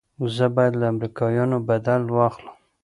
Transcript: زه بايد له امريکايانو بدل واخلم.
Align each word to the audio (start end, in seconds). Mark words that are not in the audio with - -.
زه 0.35 0.45
بايد 0.55 0.73
له 0.79 0.85
امريکايانو 0.93 1.57
بدل 1.69 2.01
واخلم. 2.15 2.55